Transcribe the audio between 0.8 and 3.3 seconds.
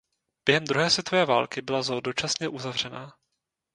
světové války byla zoo dočasně uzavřená.